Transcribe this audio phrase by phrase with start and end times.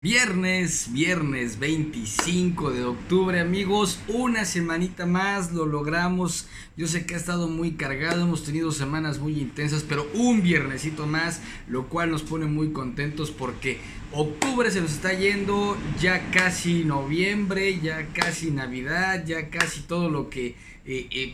[0.00, 6.46] Viernes, viernes 25 de octubre amigos, una semanita más, lo logramos,
[6.76, 11.08] yo sé que ha estado muy cargado, hemos tenido semanas muy intensas, pero un viernesito
[11.08, 13.80] más, lo cual nos pone muy contentos porque
[14.12, 20.30] octubre se nos está yendo, ya casi noviembre, ya casi Navidad, ya casi todo lo
[20.30, 20.54] que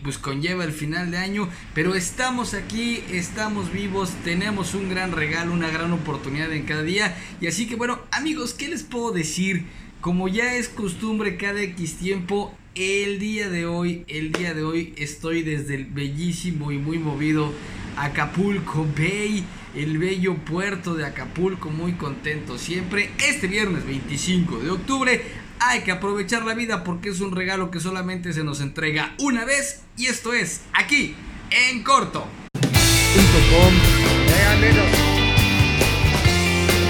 [0.03, 5.53] pues conlleva el final de año, pero estamos aquí, estamos vivos, tenemos un gran regalo,
[5.53, 7.17] una gran oportunidad en cada día.
[7.41, 9.65] Y así que bueno, amigos, ¿qué les puedo decir?
[10.01, 14.93] Como ya es costumbre cada X tiempo, el día de hoy, el día de hoy
[14.97, 17.53] estoy desde el bellísimo y muy movido
[17.97, 19.45] Acapulco Bay,
[19.77, 23.11] el bello puerto de Acapulco, muy contento siempre.
[23.19, 25.23] Este viernes 25 de octubre
[25.61, 29.45] hay que aprovechar la vida porque es un regalo que solamente se nos entrega una
[29.45, 31.15] vez y esto es aquí
[31.51, 32.27] en corto.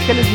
[0.06, 0.26] ¿Qué les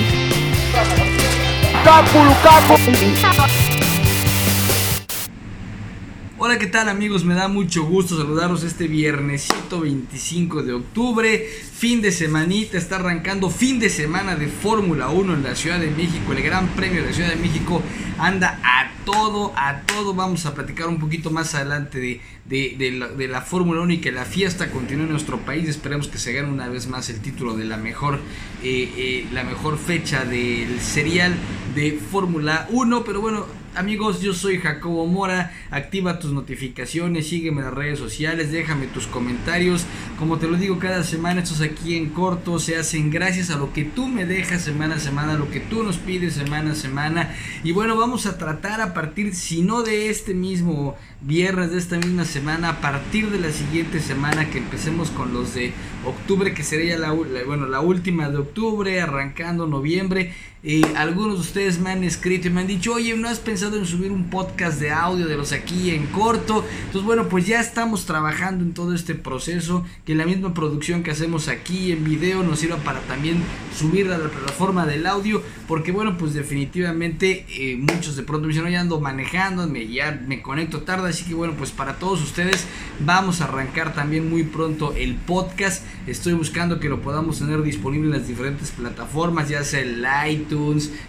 [6.42, 7.26] Hola, ¿qué tal amigos?
[7.26, 13.50] Me da mucho gusto saludaros este viernesito 25 de octubre, fin de semanita, está arrancando
[13.50, 17.10] fin de semana de Fórmula 1 en la Ciudad de México, el Gran Premio de
[17.10, 17.84] la Ciudad de México
[18.18, 23.42] anda a todo, a todo, vamos a platicar un poquito más adelante de, de, la,
[23.42, 26.70] Fórmula 1 y que la fiesta continúe en nuestro país, esperemos que se gane una
[26.70, 28.16] vez más el título de la mejor,
[28.64, 31.36] eh, eh, la mejor fecha del serial
[31.76, 33.46] de Fórmula 1, pero bueno,
[33.80, 35.54] Amigos, yo soy Jacobo Mora.
[35.72, 39.86] Activa tus notificaciones, sígueme en las redes sociales, déjame tus comentarios.
[40.18, 43.72] Como te lo digo cada semana, estos aquí en corto se hacen gracias a lo
[43.72, 47.34] que tú me dejas semana a semana, lo que tú nos pides semana a semana.
[47.64, 51.98] Y bueno, vamos a tratar a partir, si no de este mismo viernes de esta
[51.98, 55.72] misma semana, a partir de la siguiente semana que empecemos con los de
[56.06, 60.34] octubre, que sería la, bueno, la última de octubre, arrancando noviembre.
[60.62, 63.78] Eh, algunos de ustedes me han escrito y me han dicho, oye, ¿no has pensado
[63.78, 66.66] en subir un podcast de audio de los aquí en corto?
[66.80, 71.12] Entonces, bueno, pues ya estamos trabajando en todo este proceso, que la misma producción que
[71.12, 73.42] hacemos aquí en video nos sirva para también
[73.74, 78.54] subir a la plataforma del audio, porque bueno, pues definitivamente eh, muchos de pronto me
[78.54, 82.66] dicen, oye, ando manejando, ya me conecto tarde, así que bueno, pues para todos ustedes
[83.00, 85.86] vamos a arrancar también muy pronto el podcast.
[86.06, 90.04] Estoy buscando que lo podamos tener disponible en las diferentes plataformas, ya sea el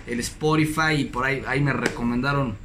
[0.07, 2.57] el Spotify y por ahí, ahí me recomendaron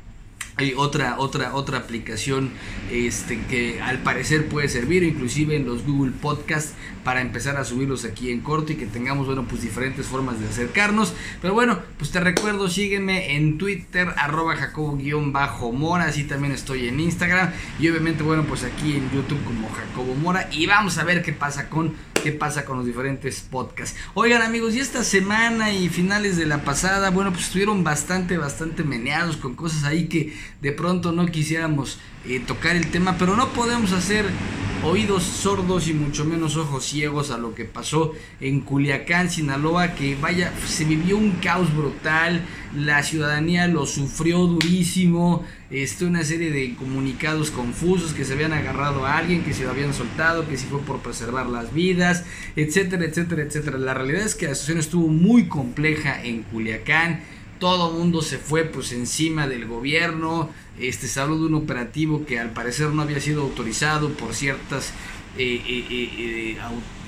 [0.57, 2.51] hay otra, otra, otra aplicación
[2.89, 8.05] este, que al parecer puede servir, inclusive en los Google Podcasts, para empezar a subirlos
[8.05, 11.13] aquí en corto y que tengamos, bueno, pues diferentes formas de acercarnos.
[11.41, 17.51] Pero bueno, pues te recuerdo, sígueme en Twitter, arroba jacobo-mora, así también estoy en Instagram.
[17.77, 20.47] Y obviamente, bueno, pues aquí en YouTube como Jacobo Mora.
[20.53, 21.93] Y vamos a ver qué pasa con
[22.25, 23.95] qué pasa con los diferentes podcasts.
[24.15, 28.83] Oigan amigos, y esta semana y finales de la pasada, bueno, pues estuvieron bastante, bastante
[28.83, 33.49] meneados con cosas ahí que de pronto no quisiéramos eh, tocar el tema, pero no
[33.49, 34.25] podemos hacer
[34.83, 40.15] oídos sordos y mucho menos ojos ciegos a lo que pasó en Culiacán, Sinaloa, que
[40.15, 42.43] vaya, se vivió un caos brutal,
[42.75, 49.05] la ciudadanía lo sufrió durísimo, este, una serie de comunicados confusos que se habían agarrado
[49.05, 52.23] a alguien, que se lo habían soltado, que si fue por preservar las vidas,
[52.55, 53.77] etcétera, etcétera, etcétera.
[53.77, 57.21] La realidad es que la situación estuvo muy compleja en Culiacán.
[57.59, 60.49] Todo mundo se fue pues encima del gobierno,
[60.79, 64.93] este, se habló de un operativo que al parecer no había sido autorizado por ciertas
[65.37, 66.57] eh, eh, eh,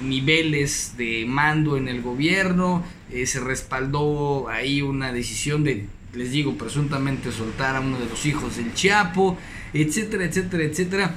[0.03, 2.84] niveles de mando en el gobierno,
[3.25, 8.57] se respaldó ahí una decisión de, les digo, presuntamente soltar a uno de los hijos
[8.57, 9.38] del Chiapo,
[9.73, 11.16] etcétera, etcétera, etcétera.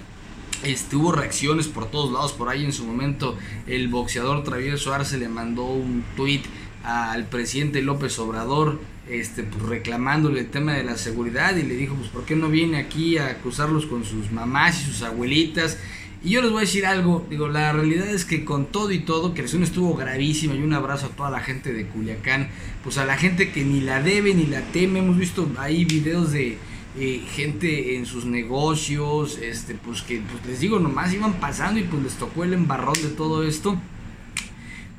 [0.62, 5.16] Este, hubo reacciones por todos lados, por ahí en su momento el boxeador Travieso Arce
[5.16, 6.43] le mandó un tweet
[6.84, 8.78] al presidente López Obrador
[9.09, 12.49] este, pues, reclamándole el tema de la seguridad y le dijo, pues, ¿por qué no
[12.49, 15.78] viene aquí a acusarlos con sus mamás y sus abuelitas?
[16.22, 18.98] Y yo les voy a decir algo, digo, la realidad es que con todo y
[18.98, 22.50] todo, que situación estuvo gravísima y un abrazo a toda la gente de Culiacán,
[22.84, 26.33] pues a la gente que ni la debe ni la teme, hemos visto ahí videos
[26.33, 26.59] de
[26.98, 31.84] eh, gente en sus negocios, este, pues que pues les digo, nomás iban pasando y
[31.84, 33.80] pues les tocó el embarrón de todo esto.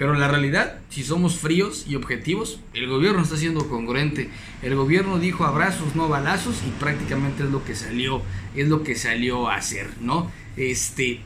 [0.01, 4.31] Pero la realidad, si somos fríos y objetivos, el gobierno está siendo congruente.
[4.63, 8.23] El gobierno dijo abrazos, no balazos, y prácticamente es lo que salió,
[8.55, 10.31] es lo que salió a hacer, ¿no?
[10.57, 11.19] Este,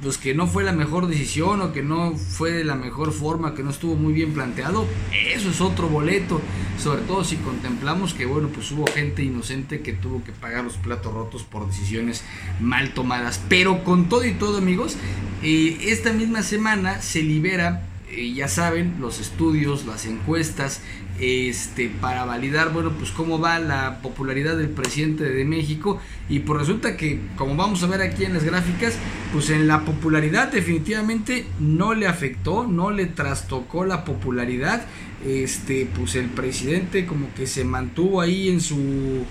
[0.00, 3.56] pues que no fue la mejor decisión o que no fue de la mejor forma,
[3.56, 6.40] que no estuvo muy bien planteado, eso es otro boleto.
[6.78, 10.76] Sobre todo si contemplamos que, bueno, pues hubo gente inocente que tuvo que pagar los
[10.76, 12.22] platos rotos por decisiones
[12.60, 13.42] mal tomadas.
[13.48, 14.96] Pero con todo y todo, amigos,
[15.42, 20.82] eh, esta misma semana se libera eh, ya saben, los estudios, las encuestas,
[21.20, 26.00] este, para validar, bueno, pues cómo va la popularidad del presidente de México.
[26.28, 28.94] Y pues resulta que, como vamos a ver aquí en las gráficas,
[29.32, 34.86] pues en la popularidad definitivamente no le afectó, no le trastocó la popularidad.
[35.26, 39.26] Este, pues el presidente como que se mantuvo ahí en su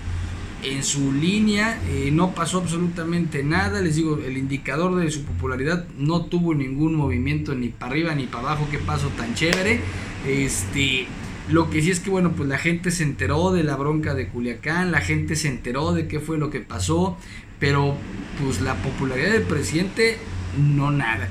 [0.62, 5.86] en su línea, eh, no pasó absolutamente nada, les digo, el indicador de su popularidad
[5.96, 9.80] no tuvo ningún movimiento ni para arriba ni para abajo, qué pasó tan chévere.
[10.26, 11.06] Este,
[11.50, 14.28] lo que sí es que bueno, pues la gente se enteró de la bronca de
[14.28, 17.16] Culiacán, la gente se enteró de qué fue lo que pasó,
[17.58, 17.96] pero
[18.42, 20.18] pues la popularidad del presidente
[20.58, 21.28] no nada.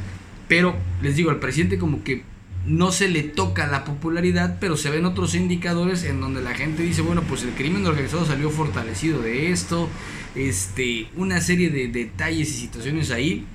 [0.48, 2.24] Pero les digo, al presidente como que
[2.66, 6.84] no se le toca la popularidad, pero se ven otros indicadores en donde la gente
[6.84, 9.90] dice, bueno, pues el crimen organizado salió fortalecido de esto,
[10.36, 13.46] este, una serie de detalles y situaciones ahí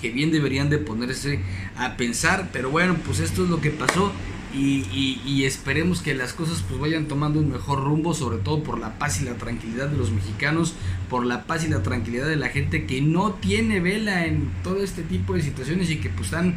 [0.00, 1.40] que bien deberían de ponerse
[1.76, 4.12] a pensar, pero bueno, pues esto es lo que pasó
[4.52, 8.98] y, esperemos que las cosas pues vayan tomando un mejor rumbo, sobre todo por la
[8.98, 10.74] paz y la tranquilidad de los mexicanos,
[11.08, 14.82] por la paz y la tranquilidad de la gente que no tiene vela en todo
[14.82, 16.56] este tipo de situaciones y que pues están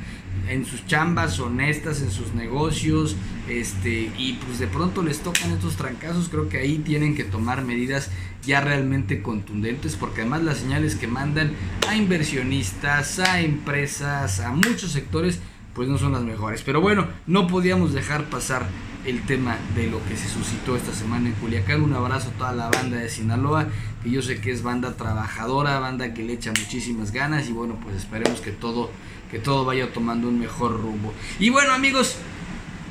[0.50, 3.16] en sus chambas honestas, en sus negocios,
[3.48, 7.64] este, y pues de pronto les tocan estos trancazos, creo que ahí tienen que tomar
[7.64, 8.10] medidas
[8.46, 11.54] ya realmente contundentes, porque además las señales que mandan
[11.88, 15.40] a inversionistas, a empresas, a muchos sectores,
[15.74, 16.62] pues no son las mejores.
[16.64, 18.66] Pero bueno, no podíamos dejar pasar
[19.06, 21.82] el tema de lo que se suscitó esta semana en Culiacán.
[21.82, 23.68] Un abrazo a toda la banda de Sinaloa,
[24.02, 27.78] que yo sé que es banda trabajadora, banda que le echa muchísimas ganas y bueno,
[27.84, 28.92] pues esperemos que todo
[29.34, 31.12] que todo vaya tomando un mejor rumbo.
[31.40, 32.18] Y bueno, amigos,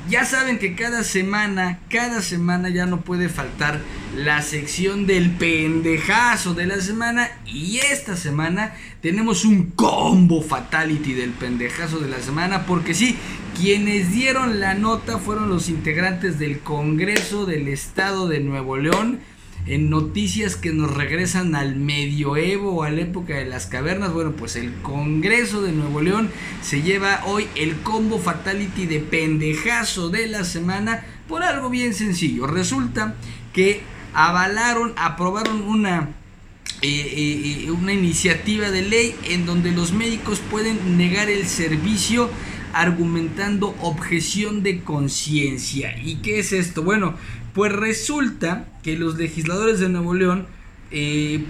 [0.09, 3.79] ya saben que cada semana, cada semana ya no puede faltar
[4.15, 7.29] la sección del pendejazo de la semana.
[7.45, 12.65] Y esta semana tenemos un combo fatality del pendejazo de la semana.
[12.65, 13.17] Porque sí,
[13.59, 19.19] quienes dieron la nota fueron los integrantes del Congreso del Estado de Nuevo León
[19.65, 24.31] en noticias que nos regresan al medioevo o a la época de las cavernas, bueno,
[24.31, 26.29] pues el Congreso de Nuevo León
[26.61, 32.47] se lleva hoy el combo fatality de pendejazo de la semana por algo bien sencillo.
[32.47, 33.15] Resulta
[33.53, 33.81] que
[34.13, 36.09] avalaron, aprobaron una
[36.81, 42.29] eh, eh, eh, una iniciativa de ley en donde los médicos pueden negar el servicio
[42.73, 45.97] argumentando objeción de conciencia.
[46.03, 46.83] ¿Y qué es esto?
[46.83, 47.15] Bueno,
[47.53, 50.47] pues resulta que los legisladores de Nuevo León
[50.91, 51.43] eh,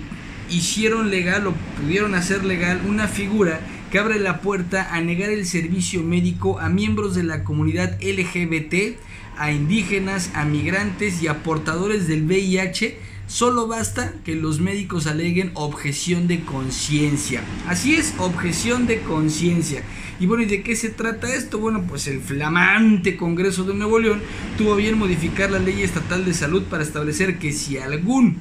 [0.49, 3.59] hicieron legal o pudieron hacer legal una figura
[3.91, 8.97] que abre la puerta a negar el servicio médico a miembros de la comunidad LGBT,
[9.37, 12.97] a indígenas, a migrantes y a portadores del VIH.
[13.33, 17.43] Solo basta que los médicos aleguen objeción de conciencia.
[17.67, 19.81] Así es, objeción de conciencia.
[20.19, 21.57] Y bueno, ¿y de qué se trata esto?
[21.57, 24.21] Bueno, pues el flamante Congreso de Nuevo León
[24.55, 28.39] tuvo bien modificar la ley estatal de salud para establecer que si algún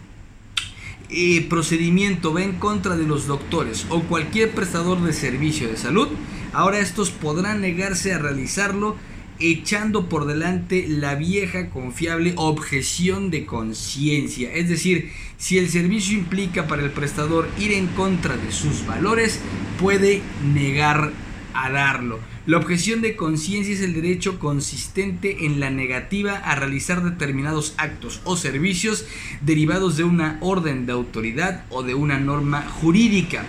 [1.09, 6.09] eh, procedimiento va en contra de los doctores o cualquier prestador de servicio de salud,
[6.53, 8.97] ahora estos podrán negarse a realizarlo
[9.39, 14.53] echando por delante la vieja confiable objeción de conciencia.
[14.53, 19.41] Es decir, si el servicio implica para el prestador ir en contra de sus valores,
[19.81, 20.23] puede
[20.55, 21.13] negar
[21.55, 22.19] a darlo.
[22.45, 28.21] La objeción de conciencia es el derecho consistente en la negativa a realizar determinados actos
[28.25, 29.05] o servicios
[29.43, 33.47] derivados de una orden de autoridad o de una norma jurídica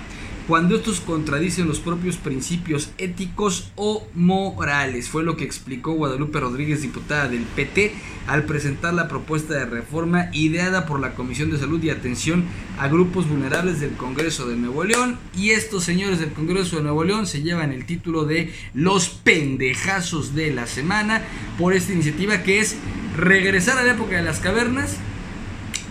[0.48, 5.08] cuando estos contradicen los propios principios éticos o morales.
[5.10, 7.94] Fue lo que explicó Guadalupe Rodríguez, diputada del PT,
[8.28, 12.46] al presentar la propuesta de reforma ideada por la Comisión de Salud y Atención
[12.78, 15.18] a Grupos Vulnerables del Congreso de Nuevo León.
[15.38, 20.36] Y estos señores del Congreso de Nuevo León se llevan el título de los pendejazos
[20.36, 21.24] de la semana
[21.58, 22.76] por esta iniciativa que es
[23.18, 24.98] regresar a la época de las cavernas,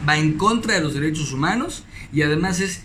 [0.06, 2.82] va en contra de los derechos humanos y además es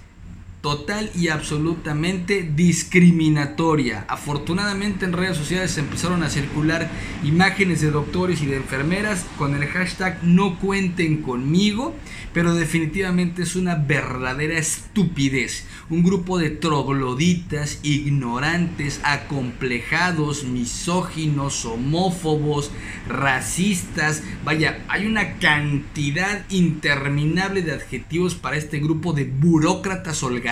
[0.61, 4.05] total y absolutamente discriminatoria.
[4.07, 6.89] Afortunadamente en redes sociales empezaron a circular
[7.23, 11.95] imágenes de doctores y de enfermeras con el hashtag no cuenten conmigo,
[12.33, 15.65] pero definitivamente es una verdadera estupidez.
[15.89, 22.71] Un grupo de trogloditas, ignorantes, acomplejados, misóginos, homófobos,
[23.07, 24.23] racistas.
[24.43, 30.47] Vaya, hay una cantidad interminable de adjetivos para este grupo de burócratas holgazanes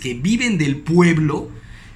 [0.00, 1.48] que viven del pueblo,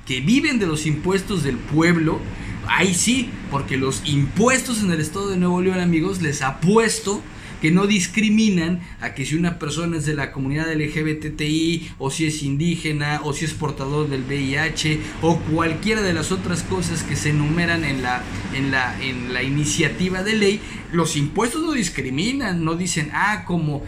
[0.07, 2.21] que viven de los impuestos del pueblo,
[2.67, 7.23] ahí sí, porque los impuestos en el estado de Nuevo León, amigos, les apuesto
[7.65, 12.27] que no discriminan a que si una persona es de la comunidad LGBTI o si
[12.27, 17.17] es indígena o si es portador del VIH o cualquiera de las otras cosas que
[17.17, 20.61] se enumeran en la, en la, en la iniciativa de ley,
[20.93, 23.83] los impuestos no discriminan, no dicen, ah, como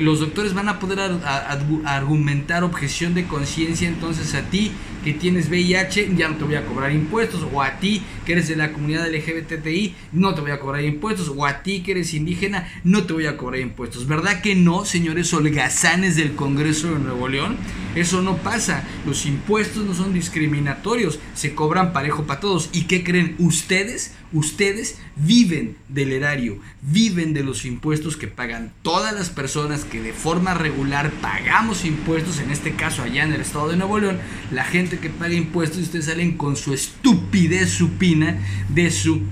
[0.00, 1.00] los doctores van a poder
[1.84, 4.72] argumentar objeción de conciencia entonces a ti
[5.06, 8.48] que tienes VIH ya no te voy a cobrar impuestos o a ti que eres
[8.48, 12.12] de la comunidad LGBTI no te voy a cobrar impuestos o a ti que eres
[12.12, 16.98] indígena no te voy a cobrar impuestos ¿verdad que no señores holgazanes del Congreso de
[16.98, 17.56] Nuevo León?
[17.94, 23.04] eso no pasa los impuestos no son discriminatorios se cobran parejo para todos ¿y qué
[23.04, 24.12] creen ustedes?
[24.32, 30.12] ustedes viven del erario, viven de los impuestos que pagan todas las personas que de
[30.12, 34.18] forma regular pagamos impuestos, en este caso allá en el estado de Nuevo León,
[34.50, 38.38] la gente que paga impuestos y ustedes salen con su estupidez supina
[38.68, 39.22] de su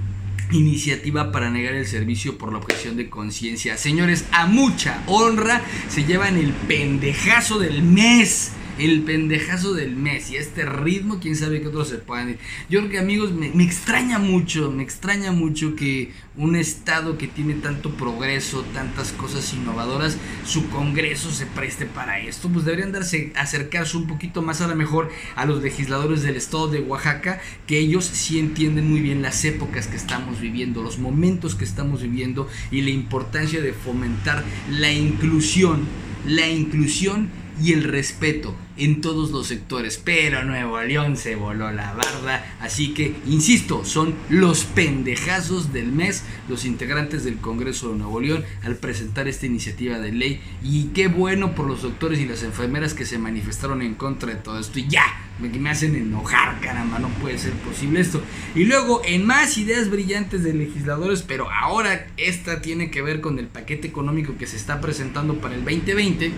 [0.53, 3.77] iniciativa para negar el servicio por la objeción de conciencia.
[3.77, 10.37] Señores, a mucha honra se llevan el pendejazo del mes el pendejazo del mes y
[10.37, 12.39] este ritmo, quién sabe qué otros se puedan ir.
[12.69, 17.55] Yo creo que amigos, me, extraña mucho, me extraña mucho que un estado que tiene
[17.55, 22.49] tanto progreso, tantas cosas innovadoras, su congreso se preste para esto.
[22.49, 26.69] Pues deberían darse, acercarse un poquito más a lo mejor a los legisladores del estado
[26.69, 31.55] de Oaxaca, que ellos sí entienden muy bien las épocas que estamos viviendo, los momentos
[31.55, 35.87] que estamos viviendo y la importancia de fomentar la inclusión,
[36.27, 40.01] la inclusión y el respeto en todos los sectores.
[40.03, 42.57] Pero Nuevo León se voló la barda.
[42.61, 48.45] Así que, insisto, son los pendejazos del mes los integrantes del Congreso de Nuevo León
[48.63, 50.41] al presentar esta iniciativa de ley.
[50.63, 54.37] Y qué bueno por los doctores y las enfermeras que se manifestaron en contra de
[54.37, 54.79] todo esto.
[54.79, 55.05] Y ya,
[55.39, 58.23] me hacen enojar, caramba, no puede ser posible esto.
[58.55, 63.39] Y luego, en más ideas brillantes de legisladores, pero ahora esta tiene que ver con
[63.39, 66.33] el paquete económico que se está presentando para el 2020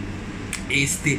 [0.70, 1.18] este,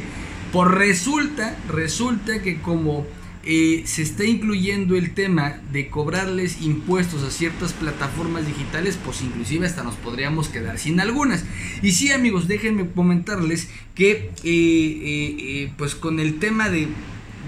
[0.52, 3.06] por resulta, resulta que como
[3.44, 9.66] eh, se está incluyendo el tema de cobrarles impuestos a ciertas plataformas digitales, pues inclusive
[9.66, 11.44] hasta nos podríamos quedar sin algunas.
[11.82, 16.88] Y sí amigos, déjenme comentarles que eh, eh, pues con el tema de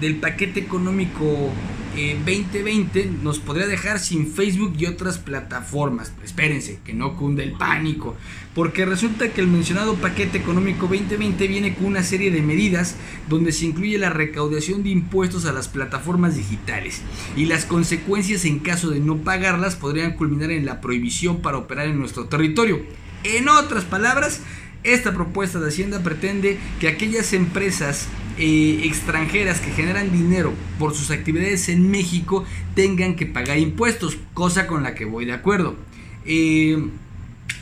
[0.01, 1.53] del paquete económico
[1.95, 6.13] 2020 eh, nos podría dejar sin Facebook y otras plataformas.
[6.23, 8.15] Espérense, que no cunde el pánico,
[8.55, 12.95] porque resulta que el mencionado paquete económico 2020 viene con una serie de medidas
[13.29, 17.01] donde se incluye la recaudación de impuestos a las plataformas digitales
[17.35, 21.87] y las consecuencias en caso de no pagarlas podrían culminar en la prohibición para operar
[21.87, 22.81] en nuestro territorio.
[23.23, 24.41] En otras palabras,
[24.83, 28.07] esta propuesta de Hacienda pretende que aquellas empresas
[28.37, 32.45] eh, extranjeras que generan dinero por sus actividades en México
[32.75, 35.75] tengan que pagar impuestos, cosa con la que voy de acuerdo.
[36.25, 36.77] Eh,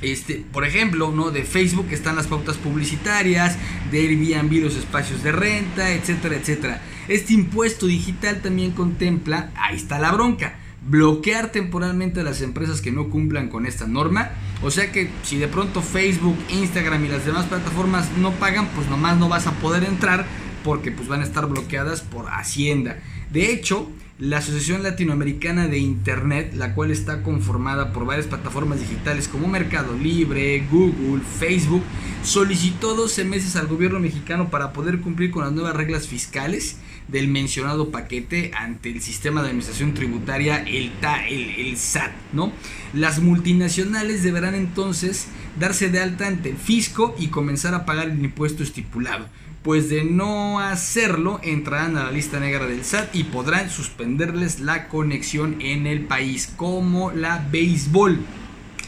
[0.02, 1.32] este, por ejemplo, ¿no?
[1.32, 3.58] de Facebook están las pautas publicitarias,
[3.92, 6.82] de Airbnb los espacios de renta, etcétera, etcétera.
[7.08, 12.92] Este impuesto digital también contempla, ahí está la bronca, bloquear temporalmente a las empresas que
[12.92, 14.30] no cumplan con esta norma.
[14.62, 18.88] O sea que si de pronto Facebook, Instagram y las demás plataformas no pagan, pues
[18.88, 20.26] nomás no vas a poder entrar
[20.64, 23.00] porque pues van a estar bloqueadas por Hacienda.
[23.32, 23.90] De hecho,
[24.20, 29.96] la Asociación Latinoamericana de Internet, la cual está conformada por varias plataformas digitales como Mercado
[29.98, 31.84] Libre, Google, Facebook,
[32.22, 36.76] solicitó 12 meses al gobierno mexicano para poder cumplir con las nuevas reglas fiscales
[37.08, 40.92] del mencionado paquete ante el sistema de administración tributaria, el,
[41.30, 42.52] el, SAT, ¿no?
[42.94, 48.24] Las multinacionales deberán entonces darse de alta ante el fisco y comenzar a pagar el
[48.24, 49.28] impuesto estipulado
[49.64, 54.88] pues de no hacerlo entrarán a la lista negra del SAT y podrán suspenderles la
[54.88, 58.20] conexión en el país, como la béisbol.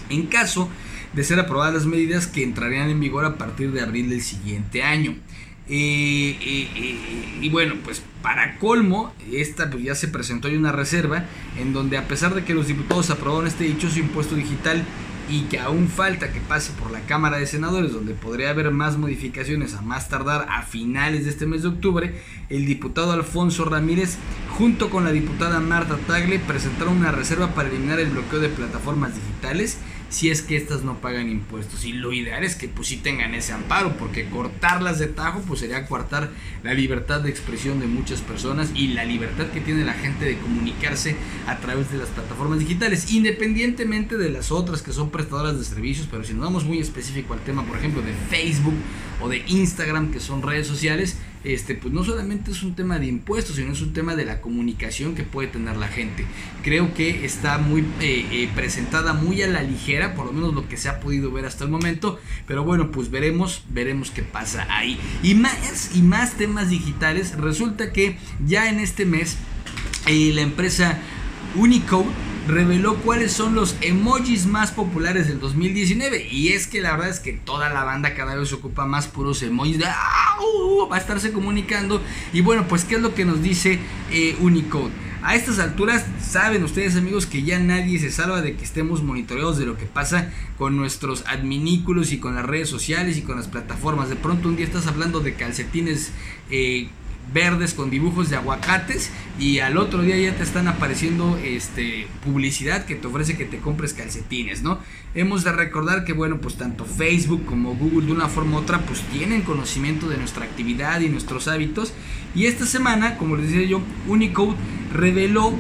[0.10, 0.70] En caso
[1.14, 4.84] de ser aprobadas las medidas que entrarían en vigor a partir de abril del siguiente
[4.84, 5.16] año.
[5.68, 10.72] Eh, eh, eh, y bueno, pues para colmo, esta pues ya se presentó hay una
[10.72, 11.26] reserva
[11.58, 14.84] en donde a pesar de que los diputados aprobaron este dichoso impuesto digital
[15.32, 18.98] y que aún falta que pase por la Cámara de Senadores, donde podría haber más
[18.98, 24.18] modificaciones a más tardar a finales de este mes de octubre, el diputado Alfonso Ramírez,
[24.58, 29.16] junto con la diputada Marta Tagle, presentaron una reserva para eliminar el bloqueo de plataformas
[29.16, 29.78] digitales
[30.12, 31.86] si es que estas no pagan impuestos.
[31.86, 35.62] Y lo ideal es que pues sí tengan ese amparo, porque cortarlas de tajo pues
[35.62, 36.30] sería coartar
[36.64, 40.38] la libertad de expresión de muchas personas y la libertad que tiene la gente de
[40.38, 41.16] comunicarse
[41.48, 46.08] a través de las plataformas digitales, independientemente de las otras que son prestadoras de servicios,
[46.12, 48.76] pero si nos vamos muy específico al tema, por ejemplo, de Facebook
[49.22, 53.08] o de Instagram, que son redes sociales, este, pues no solamente es un tema de
[53.08, 56.26] impuestos, sino es un tema de la comunicación que puede tener la gente.
[56.64, 60.68] Creo que está muy eh, eh, presentada muy a la ligera, por lo menos lo
[60.68, 64.68] que se ha podido ver hasta el momento, pero bueno, pues veremos, veremos qué pasa
[64.70, 65.00] ahí.
[65.24, 69.38] Y más y más temas digitales, resulta que ya en este mes
[70.08, 71.00] eh, la empresa
[71.56, 72.10] Unicode
[72.48, 76.28] reveló cuáles son los emojis más populares del 2019.
[76.30, 79.42] Y es que la verdad es que toda la banda cada vez ocupa más puros
[79.44, 82.02] emojis de va a estarse comunicando.
[82.34, 83.80] Y bueno, pues ¿qué es lo que nos dice
[84.12, 84.92] eh, Unicode?
[85.24, 89.60] A estas alturas saben ustedes amigos que ya nadie se salva de que estemos monitoreados
[89.60, 93.48] de lo que pasa con nuestros adminículos y con las redes sociales y con las
[93.48, 94.10] plataformas.
[94.10, 96.12] De pronto un día estás hablando de calcetines
[96.50, 96.90] eh,
[97.34, 102.86] verdes con dibujos de aguacates y al otro día ya te están apareciendo este publicidad
[102.86, 104.80] que te ofrece que te compres calcetines, ¿no?
[105.16, 108.80] Hemos de recordar que bueno, pues tanto Facebook como Google de una forma u otra
[108.80, 111.94] pues tienen conocimiento de nuestra actividad y nuestros hábitos
[112.36, 114.56] y esta semana, como les decía yo, Unicode
[114.94, 115.54] reveló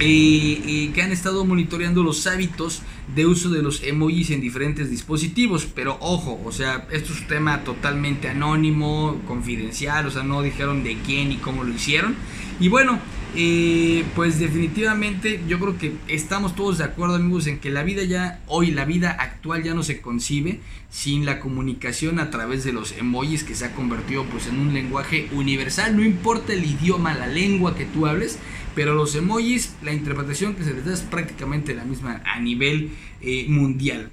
[0.00, 2.82] eh, que han estado monitoreando los hábitos
[3.14, 5.66] de uso de los emojis en diferentes dispositivos.
[5.66, 10.84] Pero ojo, o sea, esto es un tema totalmente anónimo, confidencial, o sea, no dijeron
[10.84, 12.14] de quién y cómo lo hicieron.
[12.58, 12.98] Y bueno,
[13.38, 18.02] eh, pues definitivamente yo creo que estamos todos de acuerdo amigos en que la vida
[18.04, 22.72] ya, hoy la vida actual ya no se concibe sin la comunicación a través de
[22.72, 27.12] los emojis que se ha convertido pues en un lenguaje universal, no importa el idioma,
[27.12, 28.38] la lengua que tú hables,
[28.76, 32.90] pero los emojis, la interpretación que se les da es prácticamente la misma a nivel
[33.22, 34.10] eh, mundial.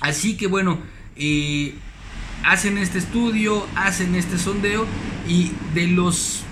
[0.00, 0.78] Así que bueno,
[1.14, 1.74] eh,
[2.42, 4.86] hacen este estudio, hacen este sondeo
[5.28, 6.44] y de los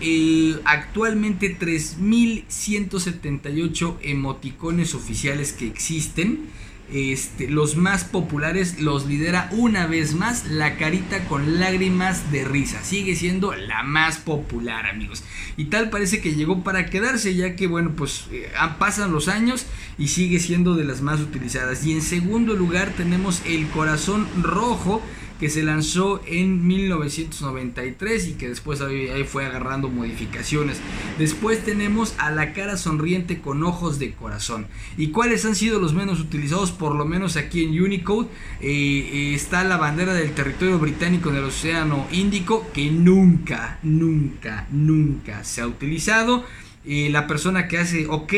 [0.00, 6.46] eh, actualmente 3.178 emoticones oficiales que existen,
[6.92, 12.82] este, los más populares los lidera una vez más la carita con lágrimas de risa.
[12.82, 15.22] Sigue siendo la más popular, amigos.
[15.56, 19.66] Y tal parece que llegó para quedarse, ya que, bueno, pues eh, pasan los años
[19.98, 21.84] y sigue siendo de las más utilizadas.
[21.84, 25.02] Y en segundo lugar tenemos el corazón rojo
[25.38, 30.78] que se lanzó en 1993 y que después ahí, fue agarrando modificaciones.
[31.18, 34.66] Después tenemos a la cara sonriente con ojos de corazón.
[34.96, 36.72] ¿Y cuáles han sido los menos utilizados?
[36.72, 38.28] Por lo menos aquí en Unicode
[38.60, 44.66] eh, eh, está la bandera del territorio británico en el Océano Índico que nunca, nunca,
[44.70, 46.44] nunca se ha utilizado.
[46.84, 48.32] Eh, la persona que hace OK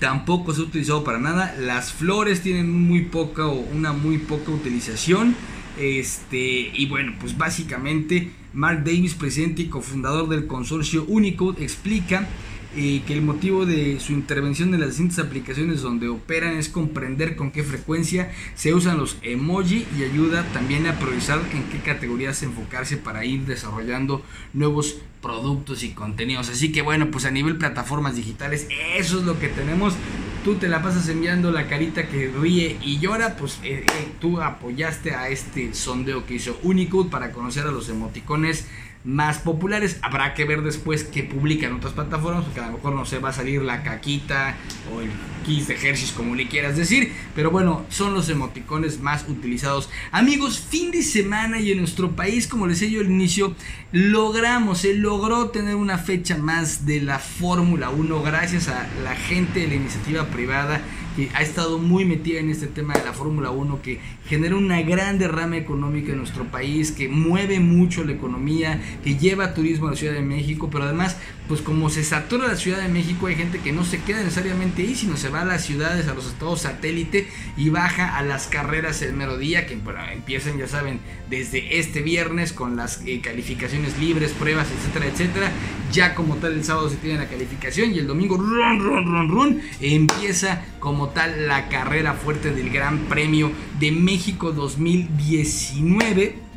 [0.00, 1.54] tampoco se ha utilizado para nada.
[1.58, 5.36] Las flores tienen muy poca o una muy poca utilización.
[5.80, 12.28] Este, y bueno, pues básicamente Mark Davis, presidente y cofundador del consorcio Unicode, explica
[12.76, 17.34] eh, que el motivo de su intervención en las distintas aplicaciones donde operan es comprender
[17.34, 22.42] con qué frecuencia se usan los emoji y ayuda también a priorizar en qué categorías
[22.42, 26.50] enfocarse para ir desarrollando nuevos productos y contenidos.
[26.50, 29.94] Así que bueno, pues a nivel plataformas digitales, eso es lo que tenemos
[30.44, 34.40] tú te la pasas enviando la carita que ríe y llora, pues eh, eh, tú
[34.40, 38.66] apoyaste a este sondeo que hizo Unicode para conocer a los emoticones
[39.04, 39.98] más populares.
[40.02, 43.30] Habrá que ver después que publican otras plataformas, porque a lo mejor no se va
[43.30, 44.56] a salir la caquita
[44.94, 45.10] o el
[45.46, 47.12] kiss de Hershey's, como le quieras decir.
[47.34, 49.88] Pero bueno, son los emoticones más utilizados.
[50.12, 53.54] Amigos, fin de semana y en nuestro país, como les decía yo al inicio,
[53.92, 59.60] logramos, se logró tener una fecha más de la Fórmula 1 gracias a la gente
[59.60, 60.80] de la iniciativa privada
[61.34, 65.18] ha estado muy metida en este tema de la Fórmula 1, que genera una gran
[65.18, 69.96] derrama económica en nuestro país, que mueve mucho la economía, que lleva turismo a la
[69.96, 71.16] Ciudad de México, pero además,
[71.48, 74.82] pues como se satura la Ciudad de México, hay gente que no se queda necesariamente
[74.82, 78.46] ahí, sino se va a las ciudades, a los estados satélite y baja a las
[78.46, 79.78] carreras el mero día, que
[80.12, 85.52] empiezan, ya saben, desde este viernes con las eh, calificaciones libres, pruebas, etcétera, etcétera.
[85.92, 89.28] Ya como tal el sábado se tiene la calificación y el domingo run, run, run,
[89.28, 96.49] run, empieza como tal la carrera fuerte del Gran Premio de México 2019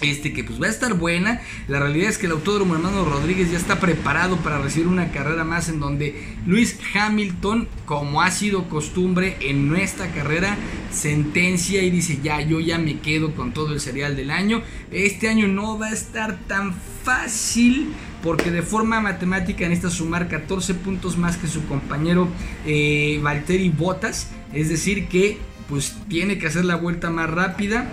[0.00, 1.40] este que pues va a estar buena.
[1.68, 5.44] La realidad es que el Autódromo Hermano Rodríguez ya está preparado para recibir una carrera
[5.44, 10.56] más en donde Luis Hamilton, como ha sido costumbre en nuestra carrera,
[10.90, 14.62] sentencia y dice ya, yo ya me quedo con todo el serial del año.
[14.90, 20.74] Este año no va a estar tan fácil porque de forma matemática necesita sumar 14
[20.74, 22.28] puntos más que su compañero
[22.66, 24.30] eh, Valtteri Bottas.
[24.52, 27.90] Es decir que pues tiene que hacer la vuelta más rápida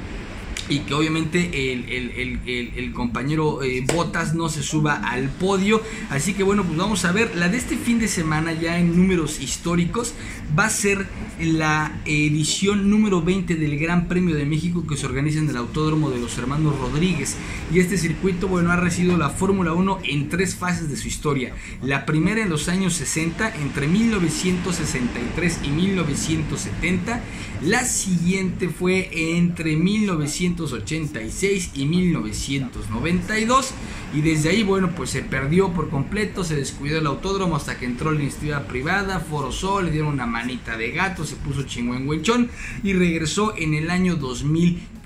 [0.72, 5.82] y que obviamente el, compañero eh, Botas no se suba al podio.
[6.10, 7.36] Así que bueno, pues vamos a ver.
[7.36, 10.14] La de este fin de semana ya en números históricos
[10.58, 11.08] va a ser
[11.40, 16.10] la edición número 20 del Gran Premio de México que se organiza en el Autódromo
[16.10, 17.36] de los Hermanos Rodríguez.
[17.74, 21.54] Y este circuito, bueno, ha recibido la Fórmula 1 en tres fases de su historia.
[21.84, 27.22] La primera en los años 60, entre 1963 y 1970.
[27.62, 29.76] La siguiente fue entre
[30.62, 33.72] 1986 y 1992.
[34.14, 37.86] Y desde ahí, bueno, pues se perdió por completo, se descuidó el autódromo hasta que
[37.86, 42.50] entró la iniciativa privada, Sol, le dieron una manita de gato, se puso chingüengüenchón
[42.84, 44.16] y regresó en el año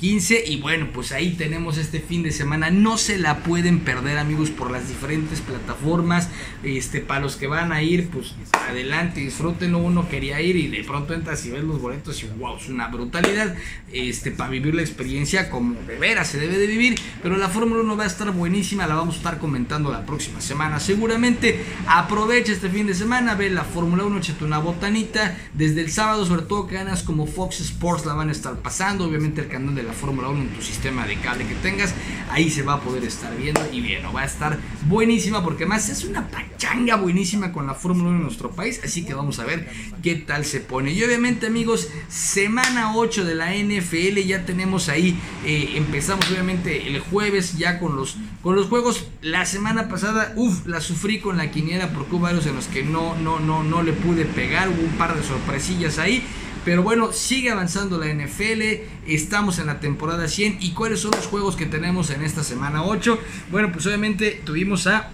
[0.06, 0.44] 2015.
[0.48, 2.70] Y bueno, pues ahí tenemos este fin de semana.
[2.70, 6.30] No se la pueden perder, amigos, por las diferentes plataformas.
[6.64, 8.36] Este, para los que van a ir, pues
[8.70, 9.80] adelante, disfrútenlo.
[9.80, 12.88] Uno quería ir y de pronto entras y ves los boletos y wow, es una
[12.88, 13.56] brutalidad.
[13.92, 17.00] Este, para vivir la experiencia como de veras se debe de vivir.
[17.24, 20.42] Pero la Fórmula 1 va a estar buenísima, la vamos a estar comentando la próxima
[20.42, 20.80] semana.
[20.80, 25.38] Seguramente aprovecha este fin de semana, ve la Fórmula 1, échate una botanita.
[25.54, 29.06] Desde el sábado, sobre todo, ganas como Fox Sports la van a estar pasando.
[29.06, 31.94] Obviamente, el canal de la Fórmula 1 en tu sistema de cable que tengas,
[32.30, 33.62] ahí se va a poder estar viendo.
[33.72, 38.10] Y bien, va a estar buenísima porque además es una pachanga buenísima con la Fórmula
[38.10, 38.82] 1 en nuestro país.
[38.84, 39.68] Así que vamos a ver
[40.04, 40.92] qué tal se pone.
[40.92, 45.18] Y obviamente, amigos, semana 8 de la NFL ya tenemos ahí.
[45.46, 49.08] Eh, empezamos, obviamente, el jueves ya con los, con los juegos.
[49.22, 52.84] La semana pasada, uff, la sufrí con la quiniela porque hubo varios en los que
[52.84, 54.70] no, no, no, no le pude pegar.
[54.70, 56.24] Hubo un par de sorpresillas ahí.
[56.66, 58.62] Pero bueno, sigue avanzando la NFL,
[59.06, 62.84] estamos en la temporada 100 y cuáles son los juegos que tenemos en esta semana
[62.84, 63.20] 8.
[63.52, 65.12] Bueno, pues obviamente tuvimos a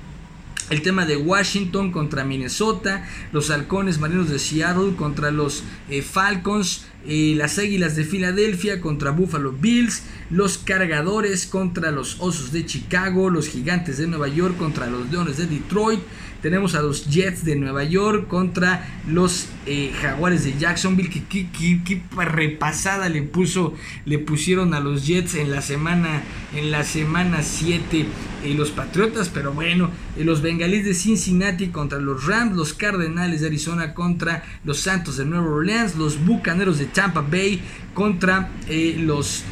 [0.70, 6.86] el tema de Washington contra Minnesota, los halcones marinos de Seattle contra los eh, Falcons,
[7.06, 13.48] las Águilas de Filadelfia contra Buffalo Bills, los Cargadores contra los Osos de Chicago, los
[13.48, 16.02] Gigantes de Nueva York contra los Leones de Detroit,
[16.42, 21.10] tenemos a los Jets de Nueva York contra los eh, Jaguares de Jacksonville.
[21.10, 26.24] Que, qué repasada le puso, le pusieron a los Jets en la semana,
[26.56, 28.08] en la semana 7
[28.44, 29.30] eh, los Patriotas.
[29.30, 34.80] Pero bueno, los Bengalíes de Cincinnati contra los Rams, los Cardenales de Arizona contra los
[34.80, 37.62] Santos de Nueva Orleans, los Bucaneros de Tampa Bay
[37.94, 38.50] contra
[38.98, 39.44] los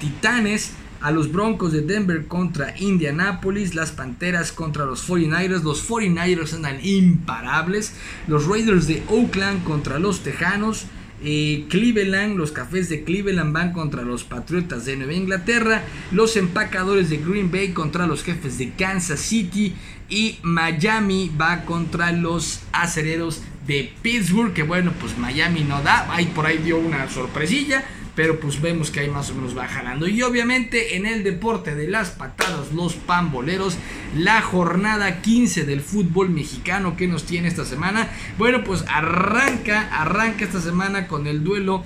[0.00, 6.54] Titanes a los Broncos de Denver contra Indianapolis, las Panteras contra los 49ers, los 49ers
[6.54, 7.94] andan imparables,
[8.26, 10.86] los Raiders de Oakland contra los Tejanos,
[11.22, 17.10] eh, Cleveland, los Cafés de Cleveland van contra los Patriotas de Nueva Inglaterra, los Empacadores
[17.10, 19.74] de Green Bay contra los Jefes de Kansas City
[20.08, 26.26] y Miami va contra los Acereros de Pittsburgh, que bueno, pues Miami no da, ahí
[26.26, 27.84] por ahí dio una sorpresilla
[28.16, 30.06] pero pues vemos que ahí más o menos va jalando.
[30.06, 33.78] Y obviamente en el deporte de las patadas, los pamboleros,
[34.14, 38.10] la jornada 15 del fútbol mexicano que nos tiene esta semana.
[38.36, 41.82] Bueno, pues arranca, arranca esta semana con el duelo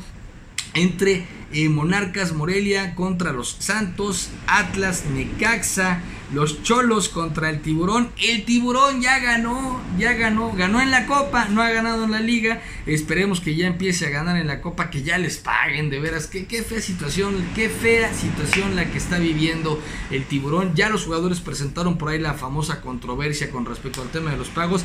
[0.72, 6.00] entre eh, Monarcas Morelia contra los Santos, Atlas Necaxa,
[6.32, 8.10] los Cholos contra el Tiburón.
[8.20, 12.20] El Tiburón ya ganó, ya ganó, ganó en la Copa, no ha ganado en la
[12.20, 12.62] Liga.
[12.86, 16.26] Esperemos que ya empiece a ganar en la Copa, que ya les paguen, de veras.
[16.26, 19.80] Qué, qué fea situación, qué fea situación la que está viviendo
[20.10, 20.74] el Tiburón.
[20.74, 24.48] Ya los jugadores presentaron por ahí la famosa controversia con respecto al tema de los
[24.48, 24.84] pagos.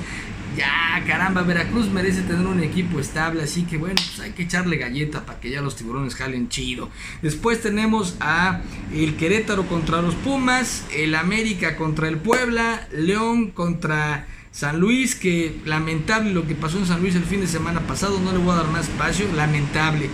[0.58, 4.78] Ya, caramba, Veracruz merece tener un equipo estable, así que bueno, pues hay que echarle
[4.78, 6.90] galleta para que ya los tiburones jalen chido.
[7.22, 8.62] Después tenemos a
[8.94, 15.62] el Querétaro contra los Pumas, el América contra el Puebla, León contra San Luis, que
[15.66, 18.52] lamentable lo que pasó en San Luis el fin de semana pasado, no le voy
[18.52, 20.10] a dar más espacio, lamentable.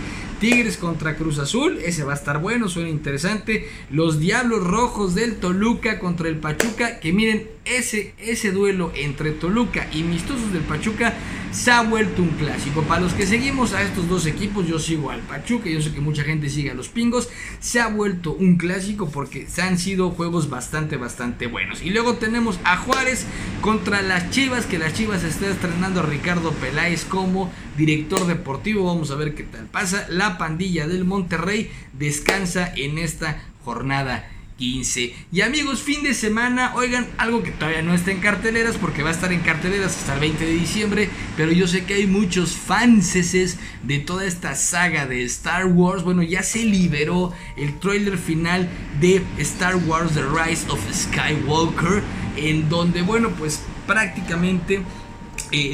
[0.46, 3.68] Tigres contra Cruz Azul, ese va a estar bueno, suena interesante.
[3.90, 9.88] Los Diablos Rojos del Toluca contra el Pachuca, que miren, ese, ese duelo entre Toluca
[9.92, 11.16] y Mistosos del Pachuca
[11.52, 12.84] se ha vuelto un clásico.
[12.84, 16.00] Para los que seguimos a estos dos equipos, yo sigo al Pachuca, yo sé que
[16.00, 17.30] mucha gente sigue a los Pingos,
[17.60, 21.82] se ha vuelto un clásico porque han sido juegos bastante, bastante buenos.
[21.82, 23.26] Y luego tenemos a Juárez
[23.62, 28.86] contra las Chivas, que las Chivas está estrenando a Ricardo Peláez como director deportivo.
[28.86, 30.06] Vamos a ver qué tal pasa.
[30.10, 35.14] La pandilla del Monterrey descansa en esta jornada 15.
[35.32, 39.10] Y amigos, fin de semana, oigan, algo que todavía no está en carteleras porque va
[39.10, 42.54] a estar en carteleras hasta el 20 de diciembre, pero yo sé que hay muchos
[42.54, 46.04] fanses de toda esta saga de Star Wars.
[46.04, 48.70] Bueno, ya se liberó el trailer final
[49.02, 52.02] de Star Wars The Rise of Skywalker,
[52.38, 54.82] en donde, bueno, pues prácticamente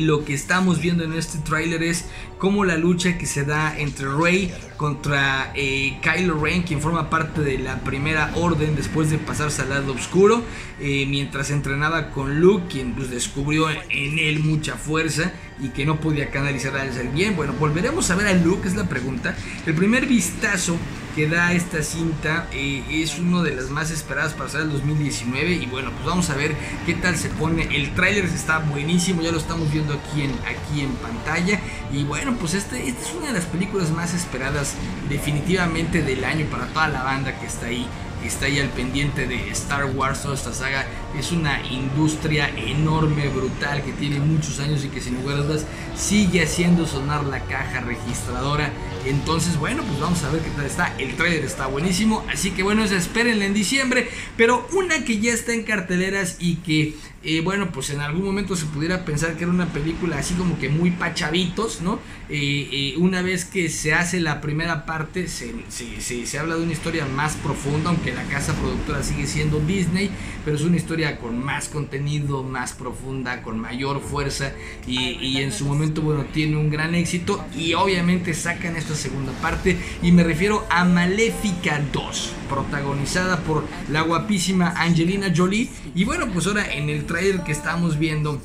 [0.01, 2.05] lo que estamos viendo en este tráiler es
[2.37, 7.41] cómo la lucha que se da entre Rey contra eh, Kylo Ren, quien forma parte
[7.41, 10.43] de la primera orden después de pasarse al lado oscuro,
[10.79, 15.99] eh, mientras entrenaba con Luke, quien pues, descubrió en él mucha fuerza y que no
[15.99, 17.35] podía canalizar al bien.
[17.35, 19.35] Bueno, volveremos a ver a Luke, es la pregunta.
[19.65, 20.77] El primer vistazo
[21.15, 25.51] que da esta cinta eh, es una de las más esperadas para salir el 2019
[25.51, 27.63] y bueno pues vamos a ver qué tal se pone.
[27.75, 31.59] El tráiler está buenísimo ya lo estamos viendo aquí en, aquí en pantalla.
[31.91, 34.75] Y bueno pues este, esta es una de las películas más esperadas
[35.09, 37.87] definitivamente del año para toda la banda que está ahí
[38.27, 40.85] está ahí al pendiente de Star Wars, toda esta saga.
[41.17, 45.65] Es una industria enorme, brutal, que tiene muchos años y que sin lugar a dudas
[45.95, 48.71] sigue haciendo sonar la caja registradora.
[49.05, 50.95] Entonces, bueno, pues vamos a ver qué tal está.
[50.97, 54.09] El trailer está buenísimo, así que bueno, espérenla en diciembre.
[54.37, 58.55] Pero una que ya está en carteleras y que eh, bueno, pues en algún momento
[58.55, 61.99] se pudiera pensar que era una película así como que muy pachavitos, ¿no?
[62.29, 66.71] Eh, eh, una vez que se hace la primera parte, se, se, habla de una
[66.71, 70.09] historia más profunda, aunque la casa productora sigue siendo Disney,
[70.43, 74.53] pero es una historia con más contenido, más profunda, con mayor fuerza
[74.87, 79.31] y, y en su momento, bueno, tiene un gran éxito y obviamente sacan esta segunda
[79.33, 86.27] parte y me refiero a Maléfica 2, protagonizada por la guapísima Angelina Jolie y bueno,
[86.33, 88.41] pues ahora en el trailer que estamos viendo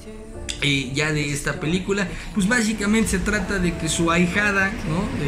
[0.63, 4.73] eh, ya de esta película, pues básicamente se trata de que su ahijada.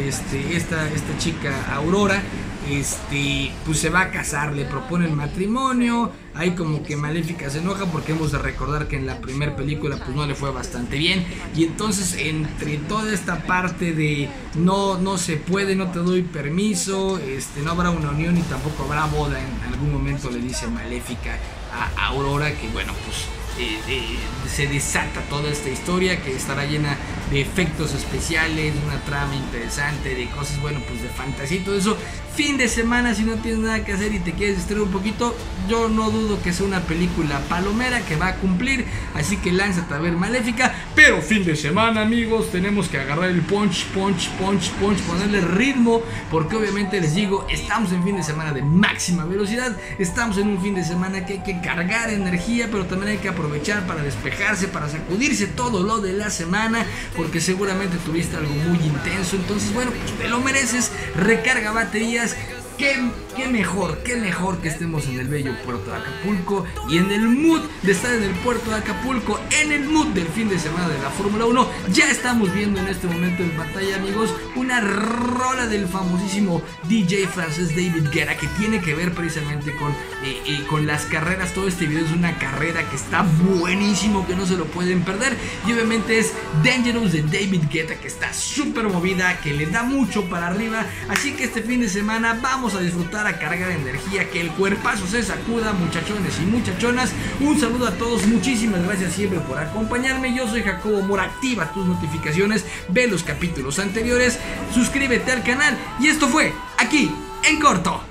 [0.07, 2.21] Este, esta, esta chica Aurora,
[2.69, 7.59] este, pues se va a casar, le propone el matrimonio, ahí como que Maléfica se
[7.59, 10.97] enoja porque hemos de recordar que en la primera película pues no le fue bastante
[10.97, 11.25] bien.
[11.55, 17.17] Y entonces entre toda esta parte de no, no se puede, no te doy permiso,
[17.19, 21.37] este, no habrá una unión y tampoco habrá boda, en algún momento le dice Maléfica
[21.73, 23.27] a Aurora que bueno pues
[23.59, 26.97] eh, eh, se desata toda esta historia que estará llena
[27.31, 31.97] de efectos especiales, una trama interesante, de cosas, bueno, pues de fantasía y todo eso.
[32.35, 35.35] Fin de semana, si no tienes nada que hacer y te quieres distraer un poquito,
[35.67, 39.93] yo no dudo que sea una película palomera que va a cumplir, así que lánzate
[39.93, 40.73] a ver Maléfica.
[40.95, 46.01] Pero fin de semana, amigos, tenemos que agarrar el punch, punch, punch, punch, ponerle ritmo,
[46.31, 50.61] porque obviamente les digo, estamos en fin de semana de máxima velocidad, estamos en un
[50.61, 54.69] fin de semana que hay que cargar energía, pero también hay que aprovechar para despejarse,
[54.69, 56.85] para sacudirse todo lo de la semana
[57.19, 59.35] porque seguramente tuviste algo muy intenso.
[59.35, 60.89] Entonces, bueno, pues te lo mereces.
[61.17, 62.37] Recarga baterías.
[62.77, 62.95] ¿Qué
[63.39, 67.21] qué mejor, qué mejor que estemos en el bello puerto de Acapulco y en el
[67.21, 70.89] mood de estar en el puerto de Acapulco, en el mood del fin de semana
[70.89, 71.69] de la Fórmula 1.
[71.93, 77.69] Ya estamos viendo en este momento en pantalla, amigos, una rola del famosísimo DJ francés
[77.69, 81.53] David Guerra que tiene que ver precisamente con, eh, eh, con las carreras.
[81.53, 85.37] Todo este video es una carrera que está buenísimo, que no se lo pueden perder.
[85.65, 90.25] Y obviamente es Dangerous de David Guetta, que está súper movida, que le da mucho
[90.25, 90.85] para arriba.
[91.07, 95.05] Así que este fin de semana vamos a disfrutar carga de energía, que el cuerpazo
[95.05, 97.11] se sacuda, muchachones y muchachonas.
[97.39, 100.33] Un saludo a todos, muchísimas gracias siempre por acompañarme.
[100.35, 104.39] Yo soy Jacobo Mora, activa tus notificaciones, ve los capítulos anteriores,
[104.73, 107.11] suscríbete al canal y esto fue aquí
[107.43, 108.01] en corto.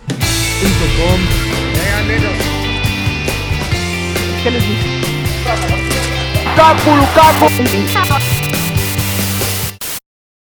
[4.42, 4.64] ¿Qué les